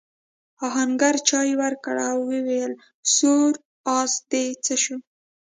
[0.67, 2.73] آهنګر چايي ورکړه او وویل
[3.15, 3.53] سور
[3.99, 4.97] آس دې څه شو؟